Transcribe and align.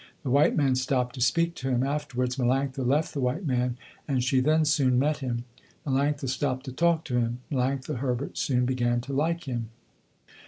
The 0.23 0.31
white 0.31 0.55
man 0.57 0.73
stopped 0.73 1.13
to 1.13 1.21
speak 1.21 1.53
to 1.57 1.69
him. 1.69 1.83
Afterwards 1.83 2.35
Melanctha 2.35 2.83
left 2.83 3.13
the 3.13 3.19
white 3.19 3.45
man 3.45 3.77
and 4.07 4.23
she 4.23 4.39
then 4.39 4.65
soon 4.65 4.97
met 4.97 5.17
him. 5.17 5.45
Melanctha 5.85 6.27
stopped 6.27 6.65
to 6.65 6.71
talk 6.71 7.03
to 7.05 7.19
him. 7.19 7.41
Melanctha 7.51 7.97
Herbert 7.99 8.35
soon 8.35 8.65
began 8.65 8.99
to 9.01 9.13
like 9.13 9.43
him. 9.43 9.69